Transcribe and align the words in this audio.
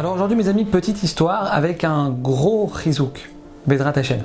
Alors 0.00 0.14
aujourd'hui 0.14 0.34
mes 0.34 0.48
amis, 0.48 0.64
petite 0.64 1.02
histoire 1.02 1.52
avec 1.52 1.84
un 1.84 2.08
gros 2.08 2.64
rizouk, 2.64 3.30
Bedrat 3.66 3.92
Hashem. 3.96 4.20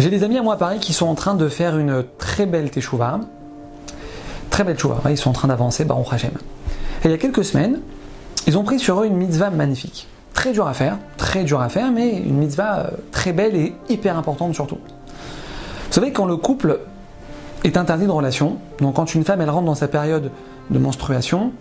J'ai 0.00 0.10
des 0.10 0.24
amis 0.24 0.38
à 0.38 0.42
moi 0.42 0.54
à 0.54 0.56
Paris 0.56 0.80
qui 0.80 0.92
sont 0.92 1.06
en 1.06 1.14
train 1.14 1.34
de 1.34 1.48
faire 1.48 1.78
une 1.78 2.04
très 2.18 2.46
belle 2.46 2.70
teshuva, 2.70 3.20
très 4.50 4.64
belle 4.64 4.74
teshuva, 4.74 5.00
ils 5.08 5.16
sont 5.16 5.30
en 5.30 5.34
train 5.34 5.46
d'avancer, 5.46 5.84
Baruch 5.84 6.12
Hashem. 6.12 6.32
Et 7.04 7.06
il 7.06 7.10
y 7.12 7.14
a 7.14 7.18
quelques 7.18 7.44
semaines, 7.44 7.80
ils 8.48 8.58
ont 8.58 8.64
pris 8.64 8.80
sur 8.80 9.02
eux 9.02 9.06
une 9.06 9.16
mitzvah 9.16 9.50
magnifique, 9.50 10.08
très 10.34 10.50
dur 10.50 10.66
à 10.66 10.74
faire, 10.74 10.98
très 11.16 11.44
dur 11.44 11.60
à 11.60 11.68
faire, 11.68 11.92
mais 11.92 12.16
une 12.16 12.38
mitzvah 12.38 12.78
euh, 12.78 12.90
très 13.12 13.32
belle 13.32 13.54
et 13.54 13.72
hyper 13.88 14.18
importante 14.18 14.52
surtout. 14.52 14.78
Vous 14.78 15.92
savez, 15.92 16.10
quand 16.10 16.26
le 16.26 16.36
couple 16.36 16.80
est 17.64 17.76
interdit 17.76 18.06
de 18.06 18.10
relation, 18.10 18.56
donc 18.80 18.96
quand 18.96 19.14
une 19.14 19.24
femme 19.24 19.40
elle 19.40 19.50
rentre 19.50 19.66
dans 19.66 19.74
sa 19.74 19.88
période 19.88 20.30
de 20.70 20.78
menstruation, 20.78 21.52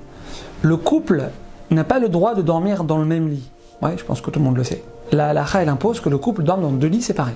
le 0.61 0.77
couple 0.77 1.29
n'a 1.71 1.83
pas 1.83 1.99
le 1.99 2.09
droit 2.09 2.35
de 2.35 2.41
dormir 2.41 2.83
dans 2.83 2.97
le 2.97 3.05
même 3.05 3.29
lit. 3.29 3.49
Ouais, 3.81 3.95
je 3.97 4.03
pense 4.03 4.21
que 4.21 4.29
tout 4.29 4.39
le 4.39 4.45
monde 4.45 4.57
le 4.57 4.63
sait. 4.63 4.83
La 5.11 5.29
halakha, 5.29 5.61
elle 5.61 5.69
impose 5.69 5.99
que 5.99 6.09
le 6.09 6.17
couple 6.17 6.43
dorme 6.43 6.61
dans 6.61 6.71
deux 6.71 6.87
lits 6.87 7.01
séparés. 7.01 7.35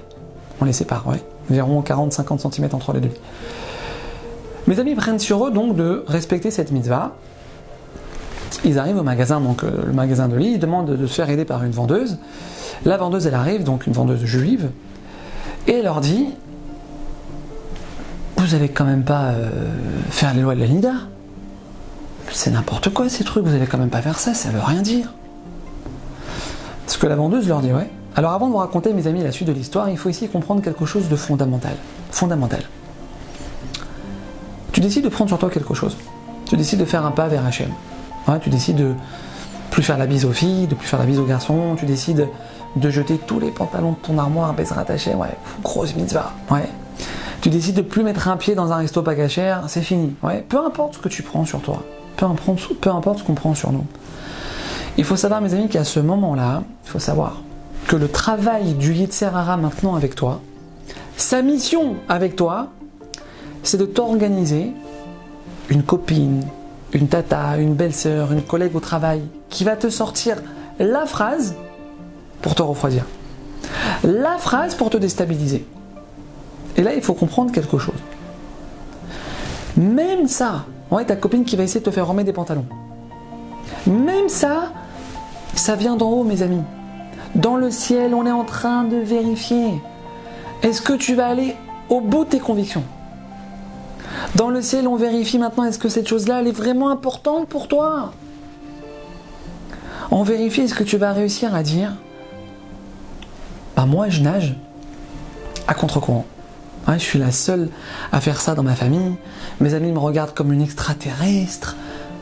On 0.62 0.66
les 0.66 0.74
sépare, 0.74 1.08
ouais. 1.08 1.24
Environ 1.50 1.82
40-50 1.82 2.54
cm 2.54 2.70
entre 2.74 2.94
les 2.94 3.00
deux 3.00 3.10
lits. 3.10 3.22
Mes 4.68 4.80
amis 4.80 4.96
prennent 4.96 5.20
sur 5.20 5.48
eux 5.48 5.52
donc 5.52 5.76
de 5.76 6.04
respecter 6.08 6.52
cette 6.52 6.72
mitzvah. 6.72 7.16
Ils 8.66 8.78
arrivent 8.78 8.98
au 8.98 9.04
magasin, 9.04 9.40
donc 9.40 9.64
euh, 9.64 9.72
le 9.86 9.94
magasin 9.94 10.28
de 10.28 10.36
lit, 10.36 10.54
ils 10.54 10.60
demandent 10.60 10.96
de 10.96 11.08
se 11.08 11.14
faire 11.14 11.30
aider 11.30 11.46
par 11.46 11.64
une 11.64 11.72
vendeuse. 11.72 12.18
La 12.86 12.98
vendeuse, 12.98 13.26
elle 13.26 13.36
arrive, 13.36 13.64
donc 13.64 13.88
une 13.88 13.94
vendeuse 13.94 14.24
juive, 14.24 14.70
et 15.68 15.74
elle 15.74 15.84
leur 15.84 16.02
dit 16.02 16.30
Vous 18.40 18.56
allez 18.56 18.70
quand 18.70 18.86
même 18.86 19.04
pas 19.04 19.32
euh, 19.32 19.50
faire 20.10 20.34
les 20.34 20.42
lois 20.42 20.56
de 20.56 20.62
la 20.62 20.68
Nida 20.68 20.94
c'est 22.32 22.52
n'importe 22.52 22.94
quoi 22.94 23.10
ces 23.10 23.24
trucs, 23.24 23.46
vous 23.46 23.54
allez 23.54 23.66
quand 23.66 23.78
même 23.78 23.90
pas 23.90 24.02
faire 24.02 24.20
ça, 24.20 24.34
ça 24.34 24.50
veut 24.50 24.62
rien 24.62 24.82
dire. 24.82 25.14
Ce 26.88 26.98
que 26.98 27.08
la 27.08 27.16
vendeuse 27.16 27.48
leur 27.48 27.62
dit, 27.62 27.74
ouais. 27.74 27.90
Alors 28.16 28.34
avant 28.34 28.48
de 28.48 28.52
vous 28.52 28.58
raconter, 28.58 28.94
mes 28.94 29.08
amis, 29.08 29.24
la 29.24 29.32
suite 29.32 29.48
de 29.48 29.54
l'histoire, 29.54 29.90
il 29.90 29.98
faut 29.98 30.10
ici 30.10 30.28
comprendre 30.28 30.62
quelque 30.62 30.86
chose 30.86 31.10
de 31.10 31.16
fondamental. 31.16 31.74
Fondamental. 32.12 32.64
Tu 34.72 34.80
décides 34.80 35.04
de 35.04 35.10
prendre 35.10 35.30
sur 35.30 35.38
toi 35.38 35.50
quelque 35.50 35.74
chose. 35.74 35.98
Tu 36.46 36.58
décides 36.58 36.80
de 36.80 36.86
faire 36.86 37.06
un 37.06 37.12
pas 37.12 37.28
vers 37.28 37.44
HM. 37.44 37.72
Ouais, 38.28 38.40
tu 38.40 38.50
décides 38.50 38.78
de 38.78 38.94
plus 39.72 39.84
faire 39.84 39.98
la 39.98 40.08
bise 40.08 40.26
aux 40.26 40.32
filles, 40.32 40.68
de 40.68 40.76
plus 40.76 40.88
faire 40.88 41.00
la 41.00 41.06
bise 41.06 41.20
aux 41.20 41.26
garçons, 41.26 41.76
tu 41.78 41.86
décides 41.86 42.28
de 42.76 42.90
jeter 42.90 43.18
tous 43.18 43.40
les 43.40 43.52
pantalons 43.52 43.92
de 43.92 43.98
ton 43.98 44.18
armoire, 44.18 44.54
baisse 44.54 44.72
rattachée, 44.72 45.16
ouais, 45.16 45.36
grosse 45.64 45.96
mitzvah, 45.96 46.34
ouais. 46.52 46.70
Tu 47.42 47.50
décides 47.50 47.76
de 47.76 47.82
plus 47.82 48.04
mettre 48.04 48.28
un 48.28 48.38
pied 48.38 48.56
dans 48.56 48.72
un 48.72 48.78
resto 48.78 49.02
pas 49.02 49.16
cachère, 49.16 49.64
c'est 49.68 49.82
fini. 49.82 50.14
Peu 50.50 50.58
importe 50.58 50.96
ce 50.96 51.00
que 51.00 51.10
tu 51.10 51.24
prends 51.24 51.46
sur 51.46 51.62
toi 51.62 51.84
peu 52.20 52.90
importe, 52.90 53.20
ce 53.20 53.24
qu'on 53.24 53.34
prend 53.34 53.56
sur 53.56 53.72
nous. 53.72 53.86
Il 54.98 55.04
faut 55.04 55.16
savoir, 55.16 55.42
mes 55.42 55.54
amis, 55.54 55.70
qu'à 55.70 55.84
ce 55.84 56.00
moment-là, 56.00 56.64
il 56.86 56.90
faut 56.90 57.00
savoir 57.00 57.42
que 57.88 57.96
le 57.96 58.08
travail 58.08 58.74
du 58.74 58.94
Yitzhara 58.94 59.58
maintenant 59.58 59.96
avec 59.96 60.16
toi, 60.16 60.42
sa 61.18 61.42
mission 61.42 61.96
avec 62.08 62.36
toi, 62.36 62.68
c'est 63.64 63.78
de 63.78 63.86
t'organiser 63.86 64.72
une 65.70 65.84
copine, 65.84 66.44
une 66.94 67.08
tata, 67.08 67.58
une 67.58 67.74
belle-sœur, 67.74 68.32
une 68.32 68.42
collègue 68.42 68.76
au 68.76 68.80
travail 68.80 69.22
qui 69.50 69.64
va 69.64 69.76
te 69.76 69.90
sortir 69.90 70.38
la 70.80 71.06
phrase 71.06 71.56
pour 72.42 72.56
te 72.56 72.62
refroidir. 72.62 73.06
La 74.04 74.38
phrase 74.38 74.76
pour 74.76 74.90
te 74.90 74.98
déstabiliser. 74.98 75.66
Et 76.80 76.82
là, 76.82 76.96
il 76.96 77.02
faut 77.04 77.14
comprendre 77.14 77.52
quelque 77.52 77.78
chose. 77.78 78.00
Même 79.78 80.28
ça, 80.28 80.66
Ouais, 80.92 81.06
ta 81.06 81.16
copine 81.16 81.46
qui 81.46 81.56
va 81.56 81.64
essayer 81.64 81.80
de 81.80 81.86
te 81.86 81.92
faire 81.92 82.08
remettre 82.08 82.26
des 82.26 82.34
pantalons. 82.34 82.66
Même 83.86 84.28
ça, 84.28 84.72
ça 85.54 85.76
vient 85.76 85.96
d'en 85.96 86.10
haut, 86.10 86.24
mes 86.24 86.42
amis. 86.42 86.64
Dans 87.36 87.58
le 87.58 87.70
ciel, 87.70 88.16
on 88.16 88.26
est 88.26 88.32
en 88.32 88.44
train 88.44 88.86
de 88.86 88.98
vérifier. 88.98 89.82
Est-ce 90.64 90.82
que 90.82 90.94
tu 90.94 91.14
vas 91.14 91.28
aller 91.28 91.56
au 91.90 92.02
bout 92.02 92.26
de 92.26 92.30
tes 92.30 92.40
convictions? 92.40 92.84
Dans 94.36 94.50
le 94.50 94.64
ciel, 94.64 94.88
on 94.88 94.96
vérifie 94.96 95.38
maintenant 95.38 95.64
est-ce 95.64 95.78
que 95.78 95.90
cette 95.90 96.08
chose-là, 96.08 96.40
elle 96.40 96.48
est 96.48 96.52
vraiment 96.52 96.90
importante 96.90 97.48
pour 97.48 97.68
toi? 97.68 98.12
On 100.10 100.24
vérifie 100.24 100.62
est-ce 100.62 100.74
que 100.74 100.84
tu 100.84 100.98
vas 100.98 101.14
réussir 101.14 101.54
à 101.54 101.62
dire 101.62 101.94
Bah 103.76 103.86
moi, 103.86 104.10
je 104.10 104.22
nage 104.22 104.56
à 105.68 105.76
contre-courant 105.76 106.26
je 106.88 106.98
suis 106.98 107.20
la 107.20 107.32
seule 107.32 107.70
à 108.12 108.20
faire 108.22 108.42
ça 108.42 108.56
dans 108.56 108.64
ma 108.64 108.76
famille. 108.76 109.16
Mes 109.60 109.74
amis 109.74 109.92
me 109.92 110.00
regardent 110.00 110.34
comme 110.34 110.52
une 110.52 110.62
extraterrestre. 110.62 111.76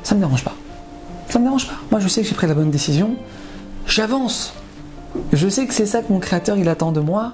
Ça 0.03 0.15
me 0.15 0.19
dérange 0.19 0.43
pas. 0.43 0.55
Ça 1.29 1.39
me 1.39 1.45
dérange 1.45 1.67
pas. 1.67 1.75
Moi, 1.91 1.99
je 1.99 2.07
sais 2.07 2.21
que 2.21 2.27
j'ai 2.27 2.35
pris 2.35 2.47
la 2.47 2.53
bonne 2.53 2.71
décision. 2.71 3.15
J'avance. 3.85 4.53
Je 5.33 5.47
sais 5.47 5.65
que 5.65 5.73
c'est 5.73 5.85
ça 5.85 6.01
que 6.01 6.11
mon 6.11 6.19
créateur 6.19 6.57
il 6.57 6.67
attend 6.69 6.91
de 6.91 6.99
moi. 6.99 7.33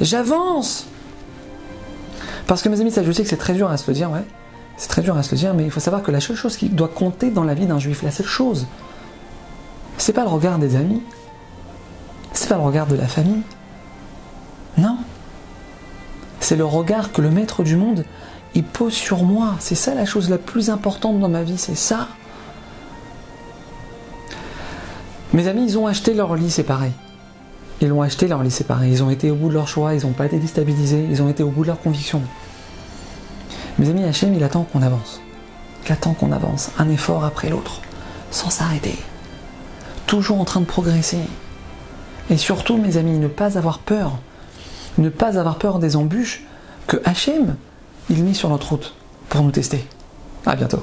J'avance. 0.00 0.86
Parce 2.46 2.62
que 2.62 2.68
mes 2.68 2.80
amis, 2.80 2.90
ça, 2.90 3.02
je 3.02 3.12
sais 3.12 3.22
que 3.22 3.28
c'est 3.28 3.36
très 3.36 3.54
dur 3.54 3.70
à 3.70 3.76
se 3.76 3.90
le 3.90 3.94
dire, 3.94 4.10
ouais. 4.10 4.24
C'est 4.76 4.88
très 4.88 5.02
dur 5.02 5.16
à 5.16 5.22
se 5.22 5.32
le 5.32 5.38
dire, 5.38 5.54
mais 5.54 5.64
il 5.64 5.70
faut 5.70 5.80
savoir 5.80 6.02
que 6.02 6.10
la 6.10 6.20
seule 6.20 6.36
chose 6.36 6.56
qui 6.56 6.68
doit 6.68 6.88
compter 6.88 7.30
dans 7.30 7.44
la 7.44 7.54
vie 7.54 7.66
d'un 7.66 7.78
juif, 7.78 8.02
la 8.02 8.12
seule 8.12 8.26
chose, 8.26 8.66
c'est 9.98 10.12
pas 10.12 10.22
le 10.22 10.28
regard 10.28 10.58
des 10.58 10.76
amis, 10.76 11.02
c'est 12.32 12.48
pas 12.48 12.54
le 12.54 12.62
regard 12.62 12.86
de 12.86 12.94
la 12.94 13.08
famille. 13.08 13.42
C'est 16.48 16.56
le 16.56 16.64
regard 16.64 17.12
que 17.12 17.20
le 17.20 17.30
maître 17.30 17.62
du 17.62 17.76
monde 17.76 18.06
il 18.54 18.64
pose 18.64 18.94
sur 18.94 19.22
moi. 19.22 19.56
C'est 19.58 19.74
ça 19.74 19.94
la 19.94 20.06
chose 20.06 20.30
la 20.30 20.38
plus 20.38 20.70
importante 20.70 21.20
dans 21.20 21.28
ma 21.28 21.42
vie, 21.42 21.58
c'est 21.58 21.76
ça. 21.76 22.08
Mes 25.34 25.46
amis, 25.46 25.64
ils 25.66 25.76
ont 25.76 25.86
acheté 25.86 26.14
leur 26.14 26.34
lit 26.36 26.50
séparé. 26.50 26.90
Ils 27.82 27.88
l'ont 27.88 28.00
acheté 28.00 28.28
leur 28.28 28.42
lit 28.42 28.50
séparé. 28.50 28.88
Ils 28.88 29.02
ont 29.02 29.10
été 29.10 29.30
au 29.30 29.34
bout 29.34 29.50
de 29.50 29.52
leur 29.52 29.68
choix, 29.68 29.92
ils 29.92 30.06
n'ont 30.06 30.14
pas 30.14 30.24
été 30.24 30.38
déstabilisés, 30.38 31.06
ils 31.10 31.20
ont 31.20 31.28
été 31.28 31.42
au 31.42 31.50
bout 31.50 31.64
de 31.64 31.66
leur 31.66 31.82
conviction. 31.82 32.22
Mes 33.78 33.90
amis, 33.90 34.04
Hachem, 34.04 34.32
il 34.32 34.42
attend 34.42 34.62
qu'on 34.62 34.80
avance. 34.80 35.20
Il 35.84 35.92
attend 35.92 36.14
qu'on 36.14 36.32
avance, 36.32 36.70
un 36.78 36.88
effort 36.88 37.26
après 37.26 37.50
l'autre, 37.50 37.82
sans 38.30 38.48
s'arrêter. 38.48 38.96
Toujours 40.06 40.40
en 40.40 40.46
train 40.46 40.60
de 40.60 40.64
progresser. 40.64 41.20
Et 42.30 42.38
surtout, 42.38 42.78
mes 42.78 42.96
amis, 42.96 43.18
ne 43.18 43.28
pas 43.28 43.58
avoir 43.58 43.80
peur 43.80 44.18
ne 44.98 45.08
pas 45.08 45.38
avoir 45.38 45.58
peur 45.58 45.78
des 45.78 45.96
embûches 45.96 46.44
que 46.86 46.96
Hachem 47.04 47.56
il 48.10 48.24
met 48.24 48.34
sur 48.34 48.48
notre 48.48 48.70
route 48.70 48.94
pour 49.28 49.42
nous 49.42 49.50
tester. 49.50 49.86
A 50.46 50.56
bientôt. 50.56 50.82